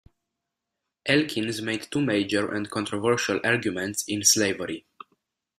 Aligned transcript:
Elkins 1.05 1.61
made 1.61 1.83
two 1.91 2.01
major, 2.01 2.51
and 2.55 2.71
controversial, 2.71 3.39
arguments 3.43 4.03
in 4.07 4.23
"Slavery". 4.23 4.87